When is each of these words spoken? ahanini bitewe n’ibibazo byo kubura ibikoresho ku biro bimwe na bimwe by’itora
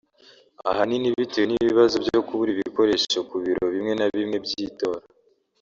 ahanini 0.69 1.07
bitewe 1.17 1.45
n’ibibazo 1.47 1.95
byo 2.05 2.19
kubura 2.27 2.49
ibikoresho 2.55 3.17
ku 3.29 3.35
biro 3.43 3.63
bimwe 3.73 3.93
na 3.95 4.05
bimwe 4.15 4.37
by’itora 4.45 5.05